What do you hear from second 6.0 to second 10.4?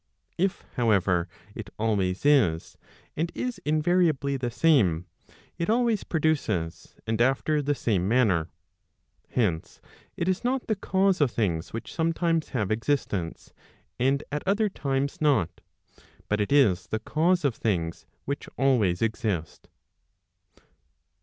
produces, and after the same manner. Hence, it